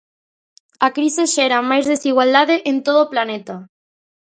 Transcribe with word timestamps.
A 0.85 0.87
crise 0.97 1.23
xera 1.35 1.67
máis 1.69 1.85
desigualdade 1.93 2.55
en 2.71 2.77
todo 2.85 2.99
o 3.03 3.09
planeta. 3.13 3.55